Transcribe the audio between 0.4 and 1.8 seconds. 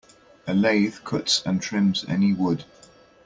A lathe cuts and